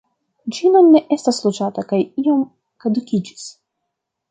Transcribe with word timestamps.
Ĝi 0.55 0.71
nun 0.75 0.89
ne 0.95 1.01
estas 1.17 1.41
loĝata 1.43 1.85
kaj 1.93 2.01
iom 2.25 2.43
kadukiĝis. 2.85 3.47